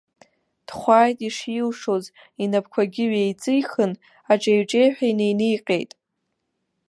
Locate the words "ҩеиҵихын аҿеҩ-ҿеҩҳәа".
3.11-5.05